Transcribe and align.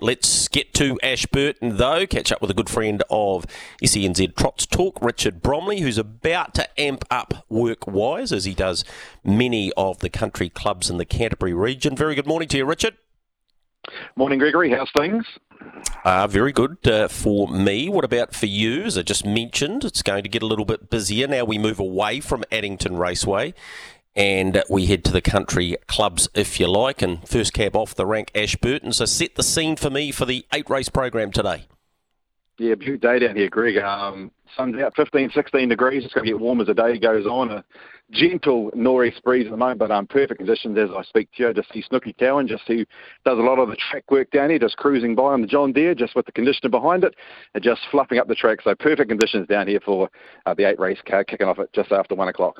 Let's 0.00 0.46
get 0.46 0.74
to 0.74 0.96
Ashburton 1.02 1.76
though. 1.76 2.06
Catch 2.06 2.30
up 2.30 2.40
with 2.40 2.50
a 2.50 2.54
good 2.54 2.70
friend 2.70 3.02
of 3.10 3.46
SENZ 3.82 4.36
Trots 4.36 4.64
Talk, 4.64 4.96
Richard 5.02 5.42
Bromley, 5.42 5.80
who's 5.80 5.98
about 5.98 6.54
to 6.54 6.80
amp 6.80 7.04
up 7.10 7.44
work 7.48 7.86
wise 7.88 8.32
as 8.32 8.44
he 8.44 8.54
does 8.54 8.84
many 9.24 9.72
of 9.76 9.98
the 9.98 10.08
country 10.08 10.48
clubs 10.48 10.88
in 10.88 10.98
the 10.98 11.04
Canterbury 11.04 11.52
region. 11.52 11.96
Very 11.96 12.14
good 12.14 12.28
morning 12.28 12.48
to 12.50 12.58
you, 12.58 12.64
Richard. 12.64 12.96
Morning, 14.14 14.38
Gregory. 14.38 14.70
How's 14.70 14.90
things? 14.96 15.24
Uh, 16.04 16.26
very 16.26 16.52
good 16.52 16.86
uh, 16.86 17.08
for 17.08 17.48
me. 17.48 17.88
What 17.88 18.04
about 18.04 18.34
for 18.34 18.46
you? 18.46 18.84
As 18.84 18.96
I 18.96 19.02
just 19.02 19.26
mentioned, 19.26 19.84
it's 19.84 20.02
going 20.02 20.22
to 20.22 20.28
get 20.28 20.42
a 20.42 20.46
little 20.46 20.64
bit 20.64 20.90
busier 20.90 21.26
now. 21.26 21.44
We 21.44 21.58
move 21.58 21.80
away 21.80 22.20
from 22.20 22.44
Addington 22.52 22.96
Raceway 22.96 23.54
and 24.18 24.64
we 24.68 24.86
head 24.86 25.04
to 25.04 25.12
the 25.12 25.22
country 25.22 25.76
clubs, 25.86 26.28
if 26.34 26.58
you 26.58 26.66
like. 26.66 27.00
And 27.00 27.26
first 27.26 27.54
cab 27.54 27.76
off 27.76 27.94
the 27.94 28.04
rank, 28.04 28.32
Ashburton. 28.34 28.92
So 28.92 29.04
set 29.04 29.36
the 29.36 29.44
scene 29.44 29.76
for 29.76 29.90
me 29.90 30.10
for 30.10 30.26
the 30.26 30.44
eight 30.52 30.68
race 30.68 30.88
program 30.88 31.30
today. 31.30 31.66
Yeah, 32.58 32.74
beautiful 32.74 33.08
day 33.08 33.24
down 33.24 33.36
here, 33.36 33.48
Greg. 33.48 33.78
Um, 33.78 34.32
sun's 34.56 34.82
out 34.82 34.96
15, 34.96 35.30
16 35.32 35.68
degrees. 35.68 36.04
It's 36.04 36.12
going 36.12 36.26
to 36.26 36.32
get 36.32 36.40
warm 36.40 36.60
as 36.60 36.66
the 36.66 36.74
day 36.74 36.98
goes 36.98 37.24
on. 37.24 37.52
A 37.52 37.64
gentle 38.10 38.72
northeast 38.74 39.22
breeze 39.22 39.46
at 39.46 39.52
the 39.52 39.56
moment, 39.56 39.78
but 39.78 39.92
um, 39.92 40.08
perfect 40.08 40.38
conditions 40.38 40.76
as 40.76 40.88
I 40.90 41.04
speak 41.04 41.28
to 41.36 41.44
you. 41.44 41.54
Just 41.54 41.72
see 41.72 41.84
Snooky 41.88 42.12
Cowan, 42.14 42.48
just 42.48 42.64
who 42.66 42.84
does 43.24 43.38
a 43.38 43.42
lot 43.42 43.60
of 43.60 43.68
the 43.68 43.76
track 43.76 44.10
work 44.10 44.32
down 44.32 44.50
here, 44.50 44.58
just 44.58 44.76
cruising 44.76 45.14
by 45.14 45.22
on 45.34 45.42
the 45.42 45.46
John 45.46 45.72
Deere, 45.72 45.94
just 45.94 46.16
with 46.16 46.26
the 46.26 46.32
conditioner 46.32 46.70
behind 46.70 47.04
it, 47.04 47.14
and 47.54 47.62
just 47.62 47.82
fluffing 47.92 48.18
up 48.18 48.26
the 48.26 48.34
track. 48.34 48.58
So 48.64 48.74
perfect 48.74 49.10
conditions 49.10 49.46
down 49.46 49.68
here 49.68 49.80
for 49.84 50.10
uh, 50.44 50.54
the 50.54 50.64
eight 50.64 50.80
race 50.80 50.98
car 51.06 51.22
kicking 51.22 51.46
off 51.46 51.60
at 51.60 51.72
just 51.72 51.92
after 51.92 52.16
one 52.16 52.26
o'clock. 52.26 52.56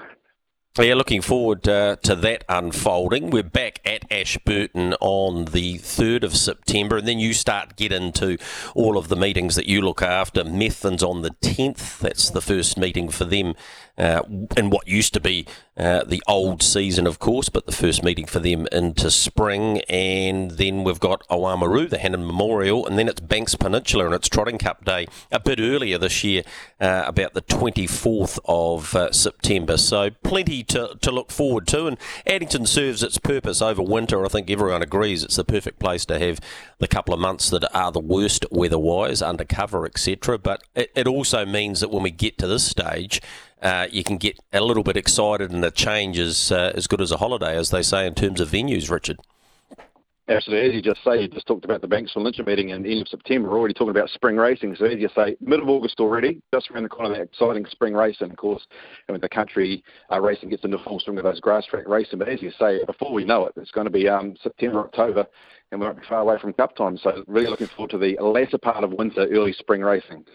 Yeah, 0.76 0.94
looking 0.94 1.22
forward 1.22 1.66
uh, 1.66 1.96
to 2.04 2.14
that 2.14 2.44
unfolding. 2.48 3.30
We're 3.30 3.42
back 3.42 3.80
at 3.84 4.04
Ashburton 4.12 4.94
on 5.00 5.46
the 5.46 5.78
3rd 5.78 6.22
of 6.22 6.36
September, 6.36 6.98
and 6.98 7.08
then 7.08 7.18
you 7.18 7.32
start 7.32 7.74
get 7.74 7.90
into 7.90 8.38
all 8.76 8.96
of 8.96 9.08
the 9.08 9.16
meetings 9.16 9.56
that 9.56 9.66
you 9.66 9.80
look 9.80 10.02
after. 10.02 10.44
Methven's 10.44 11.02
on 11.02 11.22
the 11.22 11.32
10th. 11.42 11.98
That's 11.98 12.30
the 12.30 12.40
first 12.40 12.78
meeting 12.78 13.08
for 13.08 13.24
them 13.24 13.54
uh, 13.96 14.22
in 14.56 14.70
what 14.70 14.86
used 14.86 15.14
to 15.14 15.20
be 15.20 15.46
uh, 15.78 16.02
the 16.04 16.22
old 16.26 16.62
season, 16.62 17.06
of 17.06 17.18
course, 17.18 17.48
but 17.48 17.64
the 17.66 17.72
first 17.72 18.02
meeting 18.02 18.26
for 18.26 18.40
them 18.40 18.66
into 18.72 19.10
spring. 19.10 19.80
And 19.88 20.52
then 20.52 20.82
we've 20.82 20.98
got 20.98 21.26
Oamaru, 21.28 21.88
the 21.88 21.98
Hannon 21.98 22.26
Memorial, 22.26 22.84
and 22.86 22.98
then 22.98 23.08
it's 23.08 23.20
Banks 23.20 23.54
Peninsula 23.54 24.06
and 24.06 24.14
it's 24.14 24.28
Trotting 24.28 24.58
Cup 24.58 24.84
Day 24.84 25.06
a 25.30 25.38
bit 25.38 25.60
earlier 25.60 25.96
this 25.96 26.24
year, 26.24 26.42
uh, 26.80 27.04
about 27.06 27.34
the 27.34 27.42
24th 27.42 28.40
of 28.44 28.94
uh, 28.96 29.12
September. 29.12 29.76
So 29.76 30.10
plenty 30.24 30.64
to, 30.64 30.96
to 31.00 31.10
look 31.12 31.30
forward 31.30 31.68
to. 31.68 31.86
And 31.86 31.96
Addington 32.26 32.66
serves 32.66 33.04
its 33.04 33.18
purpose 33.18 33.62
over 33.62 33.82
winter. 33.82 34.24
I 34.24 34.28
think 34.28 34.50
everyone 34.50 34.82
agrees 34.82 35.22
it's 35.22 35.36
the 35.36 35.44
perfect 35.44 35.78
place 35.78 36.04
to 36.06 36.18
have 36.18 36.40
the 36.78 36.88
couple 36.88 37.14
of 37.14 37.20
months 37.20 37.50
that 37.50 37.64
are 37.76 37.92
the 37.92 38.00
worst 38.00 38.44
weather-wise, 38.50 39.22
undercover, 39.22 39.86
etc. 39.86 40.38
But 40.38 40.64
it, 40.74 40.90
it 40.96 41.06
also 41.06 41.46
means 41.46 41.80
that 41.80 41.90
when 41.90 42.02
we 42.02 42.10
get 42.10 42.36
to 42.38 42.48
this 42.48 42.64
stage, 42.64 43.20
uh, 43.62 43.86
you 43.90 44.04
can 44.04 44.16
get 44.16 44.38
a 44.52 44.60
little 44.60 44.82
bit 44.82 44.96
excited 44.96 45.50
and 45.50 45.62
the 45.62 45.70
change 45.70 46.18
is 46.18 46.52
uh, 46.52 46.72
as 46.74 46.86
good 46.86 47.00
as 47.00 47.10
a 47.10 47.16
holiday, 47.16 47.56
as 47.56 47.70
they 47.70 47.82
say 47.82 48.06
in 48.06 48.14
terms 48.14 48.40
of 48.40 48.48
venues, 48.48 48.90
Richard. 48.90 49.18
Absolutely. 50.30 50.68
As 50.68 50.74
you 50.74 50.82
just 50.82 51.02
say, 51.02 51.22
you 51.22 51.28
just 51.28 51.46
talked 51.46 51.64
about 51.64 51.80
the 51.80 51.88
Banks 51.88 52.12
Peninsula 52.12 52.46
meeting 52.46 52.68
in 52.68 52.82
the 52.82 52.90
end 52.90 53.00
of 53.00 53.08
September. 53.08 53.48
We're 53.48 53.58
already 53.58 53.72
talking 53.72 53.90
about 53.90 54.10
spring 54.10 54.36
racing. 54.36 54.76
So 54.76 54.84
as 54.84 54.98
you 54.98 55.08
say, 55.16 55.36
mid 55.40 55.60
of 55.60 55.68
August 55.70 56.00
already, 56.00 56.42
just 56.52 56.70
around 56.70 56.82
the 56.82 56.90
corner, 56.90 57.12
of 57.12 57.16
that 57.16 57.22
exciting 57.22 57.64
spring 57.70 57.94
race. 57.94 58.16
And 58.20 58.30
of 58.30 58.36
course, 58.36 58.62
when 59.06 59.22
the 59.22 59.28
country 59.28 59.82
uh, 60.12 60.20
racing 60.20 60.50
gets 60.50 60.64
into 60.64 60.76
full 60.78 61.00
swing 61.00 61.16
of 61.16 61.24
those 61.24 61.40
grass 61.40 61.64
track 61.64 61.88
racing. 61.88 62.18
But 62.18 62.28
as 62.28 62.42
you 62.42 62.52
say, 62.58 62.84
before 62.84 63.10
we 63.10 63.24
know 63.24 63.46
it, 63.46 63.54
it's 63.56 63.70
going 63.70 63.86
to 63.86 63.90
be 63.90 64.06
um, 64.06 64.36
September, 64.42 64.80
October, 64.80 65.26
and 65.72 65.80
we 65.80 65.86
won't 65.86 65.98
be 65.98 66.06
far 66.06 66.20
away 66.20 66.36
from 66.38 66.52
Cup 66.52 66.76
time. 66.76 66.98
So 66.98 67.24
really 67.26 67.48
looking 67.48 67.68
forward 67.68 67.90
to 67.92 67.98
the 67.98 68.18
latter 68.20 68.58
part 68.58 68.84
of 68.84 68.92
winter, 68.92 69.26
early 69.30 69.54
spring 69.54 69.80
racing. 69.80 70.26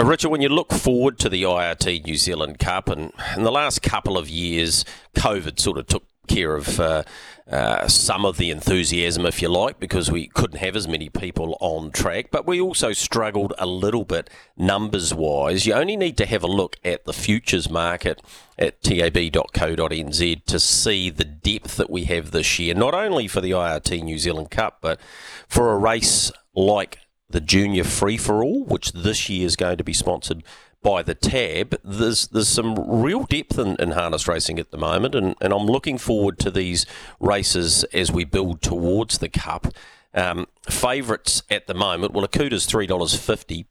Uh, 0.00 0.04
Richard, 0.04 0.30
when 0.30 0.40
you 0.40 0.48
look 0.48 0.72
forward 0.72 1.18
to 1.18 1.28
the 1.28 1.42
IRT 1.42 2.04
New 2.04 2.16
Zealand 2.16 2.58
Cup, 2.58 2.88
and 2.88 3.12
in 3.36 3.42
the 3.42 3.52
last 3.52 3.82
couple 3.82 4.16
of 4.16 4.30
years, 4.30 4.84
COVID 5.14 5.58
sort 5.58 5.78
of 5.78 5.86
took 5.86 6.04
care 6.26 6.54
of 6.54 6.80
uh, 6.80 7.02
uh, 7.50 7.88
some 7.88 8.24
of 8.24 8.36
the 8.36 8.50
enthusiasm, 8.50 9.26
if 9.26 9.42
you 9.42 9.48
like, 9.48 9.80
because 9.80 10.10
we 10.10 10.28
couldn't 10.28 10.58
have 10.58 10.76
as 10.76 10.86
many 10.86 11.08
people 11.08 11.58
on 11.60 11.90
track. 11.90 12.30
But 12.30 12.46
we 12.46 12.60
also 12.60 12.92
struggled 12.92 13.52
a 13.58 13.66
little 13.66 14.04
bit 14.04 14.30
numbers 14.56 15.12
wise. 15.12 15.66
You 15.66 15.74
only 15.74 15.96
need 15.96 16.16
to 16.18 16.26
have 16.26 16.42
a 16.42 16.46
look 16.46 16.76
at 16.84 17.04
the 17.04 17.12
futures 17.12 17.68
market 17.68 18.22
at 18.58 18.82
tab.co.nz 18.82 20.44
to 20.44 20.60
see 20.60 21.10
the 21.10 21.24
depth 21.24 21.76
that 21.76 21.90
we 21.90 22.04
have 22.04 22.30
this 22.30 22.58
year, 22.58 22.74
not 22.74 22.94
only 22.94 23.28
for 23.28 23.40
the 23.40 23.50
IRT 23.50 24.02
New 24.02 24.18
Zealand 24.18 24.50
Cup, 24.50 24.78
but 24.80 25.00
for 25.48 25.72
a 25.72 25.78
race 25.78 26.30
like 26.54 26.98
the 27.30 27.40
Junior 27.40 27.84
Free 27.84 28.16
for 28.16 28.42
All, 28.42 28.64
which 28.64 28.92
this 28.92 29.28
year 29.28 29.46
is 29.46 29.56
going 29.56 29.78
to 29.78 29.84
be 29.84 29.92
sponsored 29.92 30.42
by 30.82 31.02
the 31.02 31.14
tab. 31.14 31.78
There's 31.84 32.26
there's 32.28 32.48
some 32.48 32.74
real 33.02 33.24
depth 33.24 33.58
in, 33.58 33.76
in 33.76 33.92
harness 33.92 34.26
racing 34.26 34.58
at 34.58 34.70
the 34.70 34.78
moment, 34.78 35.14
and, 35.14 35.34
and 35.40 35.52
I'm 35.52 35.66
looking 35.66 35.98
forward 35.98 36.38
to 36.40 36.50
these 36.50 36.86
races 37.18 37.84
as 37.92 38.10
we 38.10 38.24
build 38.24 38.62
towards 38.62 39.18
the 39.18 39.28
Cup. 39.28 39.68
Um, 40.12 40.46
favourites 40.68 41.42
at 41.50 41.66
the 41.68 41.74
moment, 41.74 42.12
well, 42.12 42.26
Akuta's 42.26 42.66
three 42.66 42.86
dollars 42.86 43.14
fifty. 43.14 43.66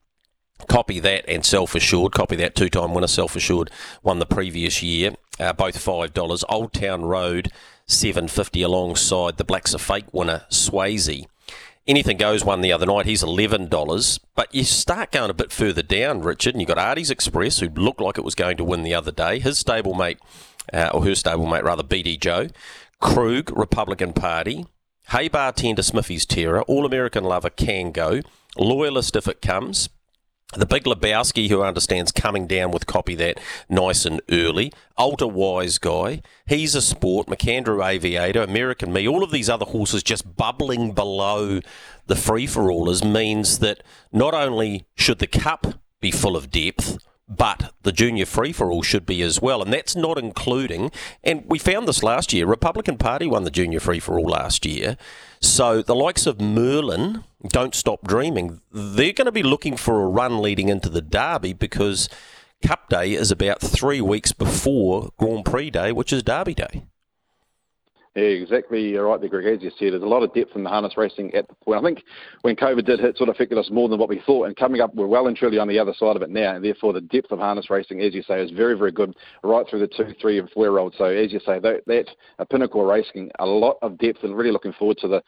Copy 0.68 1.00
that 1.00 1.24
and 1.28 1.46
self 1.46 1.74
assured. 1.74 2.12
Copy 2.12 2.36
that 2.36 2.54
two 2.54 2.70
time 2.70 2.94
winner 2.94 3.08
self 3.08 3.36
assured 3.36 3.72
won 4.04 4.20
the 4.20 4.26
previous 4.26 4.84
year, 4.84 5.16
uh, 5.40 5.54
both 5.54 5.78
five 5.78 6.14
dollars. 6.14 6.44
Old 6.50 6.74
Town 6.74 7.04
Road 7.06 7.50
seven 7.88 8.28
fifty 8.28 8.62
alongside 8.62 9.38
the 9.38 9.46
Blacks 9.46 9.74
A 9.74 9.80
Fake 9.80 10.14
winner 10.14 10.46
Swayze. 10.50 11.26
Anything 11.90 12.18
Goes 12.18 12.46
one 12.46 12.62
the 12.62 12.72
other 12.72 12.86
night. 12.86 13.08
He's 13.08 13.24
$11. 13.24 14.20
But 14.36 14.54
you 14.54 14.64
start 14.64 15.12
going 15.12 15.32
a 15.32 15.34
bit 15.34 15.52
further 15.52 15.82
down, 15.82 16.22
Richard, 16.22 16.54
and 16.54 16.62
you've 16.62 16.68
got 16.68 16.78
Artie's 16.78 17.10
Express, 17.10 17.58
who 17.58 17.70
looked 17.70 18.00
like 18.00 18.20
it 18.20 18.24
was 18.24 18.36
going 18.36 18.58
to 18.58 18.64
win 18.64 18.84
the 18.84 18.94
other 18.94 19.12
day. 19.12 19.40
His 19.40 19.64
stablemate, 19.64 20.20
uh, 20.72 20.92
or 20.94 21.04
her 21.04 21.14
stablemate 21.14 21.64
rather, 21.64 21.82
BD 21.82 22.20
Joe. 22.20 22.50
Krug, 23.02 23.58
Republican 23.58 24.14
Party. 24.14 24.68
Hey 25.10 25.30
Bartender, 25.30 25.82
Smithy's 25.82 26.28
Terror. 26.28 26.62
All 26.62 26.86
American 26.86 27.24
Lover 27.24 27.50
can 27.50 27.92
go. 27.92 28.22
Loyalist 28.56 29.16
if 29.16 29.28
it 29.28 29.42
comes. 29.42 29.90
The 30.56 30.66
big 30.66 30.86
Lebowski, 30.86 31.48
who 31.48 31.62
understands 31.62 32.12
coming 32.12 32.48
down 32.48 32.72
with 32.72 32.88
copy 32.88 33.14
that 33.16 33.40
nice 33.70 34.04
and 34.04 34.20
early. 34.32 34.74
Ultra 34.98 35.28
Wise 35.28 35.78
Guy. 35.78 36.24
He's 36.48 36.74
a 36.74 36.82
sport. 36.82 37.28
McAndrew 37.28 37.88
Aviator. 37.88 38.42
American 38.42 38.92
Me. 38.92 39.08
All 39.08 39.24
of 39.24 39.30
these 39.30 39.48
other 39.48 39.66
horses 39.66 40.02
just 40.02 40.36
bubbling 40.36 40.94
below 40.94 41.60
the 42.08 42.16
free 42.16 42.48
for 42.48 42.72
allers 42.72 43.04
means 43.04 43.60
that 43.60 43.84
not 44.12 44.34
only 44.34 44.88
should 44.96 45.20
the 45.20 45.28
cup 45.28 45.80
be 46.02 46.10
full 46.10 46.36
of 46.36 46.50
depth, 46.50 46.98
but 47.30 47.74
the 47.84 47.92
junior 47.92 48.26
free 48.26 48.52
for 48.52 48.72
all 48.72 48.82
should 48.82 49.06
be 49.06 49.22
as 49.22 49.40
well. 49.42 49.62
And 49.62 49.72
that's 49.72 49.96
not 49.96 50.18
including, 50.18 50.92
and 51.24 51.44
we 51.46 51.60
found 51.60 51.88
this 51.88 52.02
last 52.02 52.34
year, 52.34 52.48
Republican 52.48 52.98
Party 52.98 53.28
won 53.28 53.44
the 53.44 53.52
junior 53.52 53.80
free 53.80 54.00
for 54.00 54.18
all 54.18 54.26
last 54.26 54.66
year. 54.66 54.98
So 55.40 55.84
the 55.84 55.96
likes 55.96 56.26
of 56.26 56.42
Merlin, 56.42 57.24
Don't 57.48 57.76
Stop 57.76 58.08
Dreaming, 58.08 58.62
they're 58.72 59.14
going 59.14 59.26
to 59.26 59.32
be 59.32 59.44
looking 59.44 59.78
for 59.78 60.02
a 60.02 60.08
run 60.08 60.42
leading 60.42 60.70
into 60.70 60.90
the 60.90 61.02
Derby 61.02 61.54
because 61.54 62.10
Cup 62.66 62.90
Day 62.90 63.14
is 63.14 63.32
about 63.32 63.62
three 63.62 64.02
weeks 64.02 64.32
before 64.32 65.12
Grand 65.18 65.46
Prix 65.46 65.70
Day, 65.70 65.92
which 65.92 66.12
is 66.12 66.24
Derby 66.24 66.56
Day. 66.56 66.84
Yeah, 68.20 68.26
exactly. 68.26 68.90
You're 68.90 69.08
right 69.08 69.20
there, 69.22 69.30
Greg. 69.30 69.46
As 69.46 69.64
you 69.64 69.72
said, 69.80 69.94
there's 69.94 70.04
a 70.04 70.06
lot 70.06 70.24
of 70.24 70.34
depth 70.34 70.54
in 70.54 70.64
the 70.64 70.70
harness 70.70 70.98
racing 70.98 71.34
at 71.34 71.48
the 71.48 71.56
point. 71.56 71.80
I 71.80 71.88
think 71.88 72.04
when 72.42 72.54
COVID 72.58 72.86
did 72.86 73.00
hit, 73.00 73.16
sort 73.16 73.30
of 73.30 73.36
affected 73.36 73.58
us 73.58 73.70
more 73.72 73.88
than 73.88 73.98
what 73.98 74.10
we 74.10 74.22
thought. 74.26 74.48
And 74.48 74.58
coming 74.58 74.82
up, 74.82 74.94
we're 74.94 75.08
well 75.08 75.28
and 75.28 75.38
truly 75.38 75.58
on 75.58 75.70
the 75.70 75.80
other 75.80 75.94
side 75.94 76.18
of 76.18 76.22
it 76.22 76.30
now. 76.30 76.54
And 76.54 76.66
therefore, 76.66 76.92
the 76.92 77.00
depth 77.00 77.32
of 77.32 77.40
harness 77.40 77.70
racing, 77.70 78.02
as 78.02 78.14
you 78.14 78.22
say, 78.24 78.44
is 78.44 78.52
very, 78.52 78.78
very 78.78 78.92
good 78.92 79.16
right 79.42 79.66
through 79.70 79.80
the 79.80 79.88
two, 79.88 80.14
three, 80.20 80.38
and 80.38 80.50
four 80.50 80.66
year 80.66 80.80
olds. 80.80 80.98
So, 80.98 81.06
as 81.06 81.32
you 81.32 81.40
say, 81.46 81.60
that, 81.60 81.84
that 81.88 82.10
a 82.40 82.46
pinnacle 82.46 82.84
racing, 82.84 83.32
a 83.40 83.46
lot 83.46 83.78
of 83.82 83.98
depth, 83.98 84.24
and 84.24 84.36
really 84.36 84.52
looking 84.52 84.74
forward 84.74 84.98
to 84.98 85.08
the, 85.08 85.24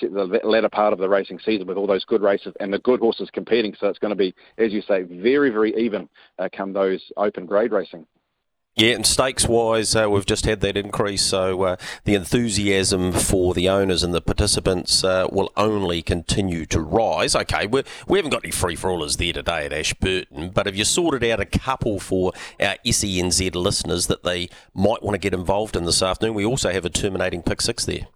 said, 0.00 0.12
the 0.12 0.40
latter 0.42 0.68
part 0.68 0.92
of 0.92 0.98
the 0.98 1.08
racing 1.08 1.38
season 1.38 1.68
with 1.68 1.76
all 1.76 1.86
those 1.86 2.04
good 2.04 2.22
races 2.22 2.52
and 2.58 2.72
the 2.72 2.80
good 2.80 2.98
horses 2.98 3.30
competing. 3.32 3.76
So, 3.78 3.86
it's 3.86 4.00
going 4.00 4.10
to 4.10 4.16
be, 4.16 4.34
as 4.58 4.72
you 4.72 4.82
say, 4.82 5.02
very, 5.02 5.50
very 5.50 5.72
even 5.76 6.08
uh, 6.40 6.48
come 6.52 6.72
those 6.72 7.00
open 7.16 7.46
grade 7.46 7.70
racing. 7.70 8.06
Yeah, 8.76 8.94
and 8.94 9.06
stakes 9.06 9.46
wise, 9.46 9.94
uh, 9.94 10.10
we've 10.10 10.26
just 10.26 10.46
had 10.46 10.60
that 10.62 10.76
increase, 10.76 11.22
so 11.22 11.62
uh, 11.62 11.76
the 12.02 12.16
enthusiasm 12.16 13.12
for 13.12 13.54
the 13.54 13.68
owners 13.68 14.02
and 14.02 14.12
the 14.12 14.20
participants 14.20 15.04
uh, 15.04 15.28
will 15.30 15.52
only 15.56 16.02
continue 16.02 16.66
to 16.66 16.80
rise. 16.80 17.36
Okay, 17.36 17.68
we're, 17.68 17.84
we 18.08 18.18
haven't 18.18 18.32
got 18.32 18.42
any 18.42 18.50
free 18.50 18.74
for 18.74 18.90
allers 18.90 19.16
there 19.16 19.32
today 19.32 19.66
at 19.66 19.72
Ashburton, 19.72 20.50
but 20.50 20.66
have 20.66 20.74
you 20.74 20.84
sorted 20.84 21.22
out 21.22 21.38
a 21.38 21.44
couple 21.44 22.00
for 22.00 22.32
our 22.58 22.74
SENZ 22.84 23.54
listeners 23.54 24.08
that 24.08 24.24
they 24.24 24.48
might 24.74 25.04
want 25.04 25.14
to 25.14 25.18
get 25.18 25.34
involved 25.34 25.76
in 25.76 25.84
this 25.84 26.02
afternoon? 26.02 26.34
We 26.34 26.44
also 26.44 26.72
have 26.72 26.84
a 26.84 26.90
terminating 26.90 27.44
pick 27.44 27.60
six 27.60 27.84
there. 27.84 28.08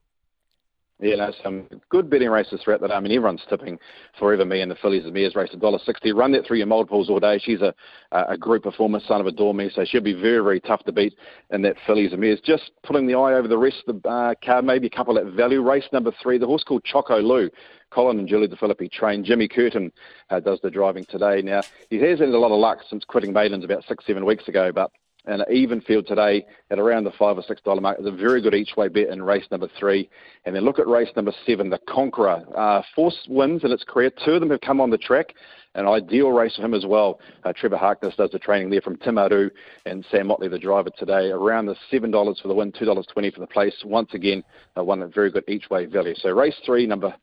Yeah, 1.00 1.14
no, 1.14 1.32
some 1.44 1.68
good 1.90 2.10
betting 2.10 2.28
races 2.28 2.60
throughout 2.62 2.80
the 2.80 2.88
day. 2.88 2.94
I 2.94 2.98
mean, 2.98 3.12
everyone's 3.12 3.44
tipping 3.48 3.78
Forever 4.18 4.44
Me 4.44 4.62
and 4.62 4.70
the 4.70 4.74
Fillies 4.74 5.04
and 5.04 5.14
Mares 5.14 5.36
race 5.36 5.50
$1.60. 5.54 6.12
Run 6.12 6.32
that 6.32 6.44
through 6.44 6.56
your 6.56 6.66
multiples 6.66 7.08
all 7.08 7.20
day. 7.20 7.38
She's 7.38 7.60
a, 7.60 7.72
a 8.10 8.36
group 8.36 8.64
performer, 8.64 8.98
son 9.06 9.20
of 9.20 9.28
a 9.28 9.30
dormy, 9.30 9.70
so 9.72 9.84
she'll 9.84 10.00
be 10.00 10.12
very, 10.12 10.42
very 10.42 10.58
tough 10.60 10.82
to 10.84 10.92
beat 10.92 11.14
in 11.50 11.62
that 11.62 11.76
Fillies 11.86 12.10
and 12.10 12.20
Mares. 12.20 12.40
Just 12.44 12.72
putting 12.84 13.06
the 13.06 13.14
eye 13.14 13.34
over 13.34 13.46
the 13.46 13.56
rest 13.56 13.84
of 13.86 14.02
the 14.02 14.08
uh, 14.08 14.34
card, 14.44 14.64
maybe 14.64 14.88
a 14.88 14.90
couple 14.90 15.18
at 15.18 15.26
value. 15.26 15.62
Race 15.62 15.86
number 15.92 16.12
three, 16.20 16.36
the 16.36 16.46
horse 16.46 16.64
called 16.64 16.82
Choco 16.84 17.20
Lou. 17.20 17.48
Colin 17.90 18.18
and 18.18 18.28
Julie 18.28 18.48
DeFilippi 18.48 18.90
train. 18.90 19.24
Jimmy 19.24 19.48
Curtin 19.48 19.90
uh, 20.30 20.40
does 20.40 20.58
the 20.62 20.70
driving 20.70 21.06
today. 21.08 21.40
Now, 21.40 21.62
he 21.88 21.96
has 21.98 22.18
had 22.18 22.28
a 22.28 22.38
lot 22.38 22.50
of 22.52 22.58
luck 22.58 22.80
since 22.90 23.04
quitting 23.04 23.32
Maidens 23.32 23.64
about 23.64 23.84
six, 23.88 24.04
seven 24.04 24.26
weeks 24.26 24.46
ago, 24.46 24.72
but 24.72 24.90
an 25.28 25.44
even 25.50 25.80
field 25.80 26.06
today 26.06 26.44
at 26.70 26.78
around 26.78 27.04
the 27.04 27.12
five 27.12 27.36
or 27.36 27.42
six 27.42 27.60
dollar 27.60 27.80
mark. 27.80 27.98
It's 27.98 28.08
a 28.08 28.10
very 28.10 28.40
good 28.40 28.54
each 28.54 28.76
way 28.76 28.88
bet 28.88 29.08
in 29.08 29.22
race 29.22 29.44
number 29.50 29.68
three. 29.78 30.08
And 30.44 30.56
then 30.56 30.64
look 30.64 30.78
at 30.78 30.88
race 30.88 31.10
number 31.14 31.32
seven, 31.46 31.70
the 31.70 31.78
Conqueror. 31.88 32.42
Uh, 32.56 32.82
four 32.94 33.12
wins 33.28 33.62
in 33.64 33.70
its 33.70 33.84
career. 33.84 34.10
Two 34.24 34.32
of 34.32 34.40
them 34.40 34.50
have 34.50 34.60
come 34.62 34.80
on 34.80 34.90
the 34.90 34.98
track. 34.98 35.34
An 35.74 35.86
ideal 35.86 36.30
race 36.32 36.56
for 36.56 36.62
him 36.62 36.74
as 36.74 36.86
well. 36.86 37.20
Uh, 37.44 37.52
Trevor 37.54 37.76
Harkness 37.76 38.16
does 38.16 38.30
the 38.30 38.38
training 38.38 38.70
there 38.70 38.80
from 38.80 38.96
Timaru 38.96 39.50
and 39.86 40.04
Sam 40.10 40.30
Ottley, 40.30 40.48
the 40.48 40.58
driver 40.58 40.90
today. 40.98 41.30
Around 41.30 41.66
the 41.66 41.76
seven 41.90 42.10
dollars 42.10 42.40
for 42.40 42.48
the 42.48 42.54
win, 42.54 42.72
two 42.72 42.86
dollars 42.86 43.06
twenty 43.12 43.30
for 43.30 43.40
the 43.40 43.46
place. 43.46 43.74
Once 43.84 44.10
again, 44.14 44.42
uh, 44.76 44.82
one 44.82 45.08
very 45.12 45.30
good 45.30 45.44
each 45.46 45.70
way 45.70 45.84
value. 45.84 46.14
So 46.16 46.30
race 46.30 46.56
three, 46.64 46.86
number 46.86 47.14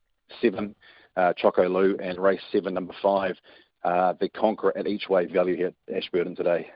seven, 0.42 0.76
uh, 1.18 1.34
Choco 1.34 1.68
Lou, 1.68 1.98
and 2.02 2.18
race 2.20 2.40
seven, 2.52 2.76
number 2.76 2.94
five, 3.02 3.36
uh, 3.84 4.14
the 4.20 4.30
Conqueror 4.30 4.78
at 4.78 4.88
each 4.88 5.10
way 5.10 5.26
value 5.26 5.56
here 5.56 5.72
at 5.90 5.96
Ashburton 5.98 6.36
today. 6.36 6.68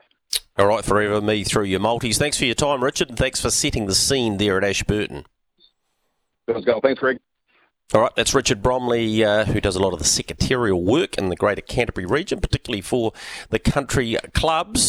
All 0.58 0.66
right, 0.66 0.84
forever 0.84 1.20
me 1.20 1.44
through 1.44 1.64
your 1.64 1.80
multis. 1.80 2.18
Thanks 2.18 2.38
for 2.38 2.44
your 2.44 2.54
time, 2.54 2.84
Richard, 2.84 3.08
and 3.08 3.18
thanks 3.18 3.40
for 3.40 3.50
setting 3.50 3.86
the 3.86 3.94
scene 3.94 4.36
there 4.36 4.58
at 4.58 4.64
Ashburton. 4.64 5.24
Let's 6.46 6.64
go. 6.64 6.80
Thanks, 6.80 7.00
Greg. 7.00 7.18
All 7.92 8.02
right, 8.02 8.14
that's 8.14 8.34
Richard 8.34 8.62
Bromley, 8.62 9.24
uh, 9.24 9.46
who 9.46 9.60
does 9.60 9.74
a 9.74 9.80
lot 9.80 9.92
of 9.92 9.98
the 9.98 10.04
secretarial 10.04 10.80
work 10.80 11.18
in 11.18 11.28
the 11.28 11.34
Greater 11.34 11.60
Canterbury 11.60 12.06
region, 12.06 12.40
particularly 12.40 12.82
for 12.82 13.12
the 13.48 13.58
country 13.58 14.16
clubs. 14.32 14.80